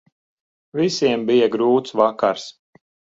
Visiem 0.79 1.25
bija 1.27 1.49
grūts 1.57 1.93
vakars. 2.01 2.47